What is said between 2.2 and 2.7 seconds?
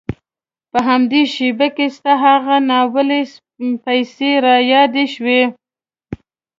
هغه